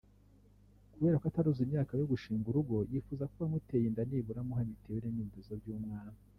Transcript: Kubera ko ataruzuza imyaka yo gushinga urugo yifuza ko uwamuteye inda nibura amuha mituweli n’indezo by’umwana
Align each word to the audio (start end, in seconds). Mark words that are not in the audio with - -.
Kubera 0.93 1.19
ko 1.21 1.25
ataruzuza 1.27 1.61
imyaka 1.67 1.93
yo 1.99 2.05
gushinga 2.11 2.45
urugo 2.47 2.75
yifuza 2.91 3.23
ko 3.31 3.35
uwamuteye 3.39 3.85
inda 3.87 4.03
nibura 4.09 4.39
amuha 4.41 4.63
mituweli 4.69 5.07
n’indezo 5.11 5.53
by’umwana 5.61 6.13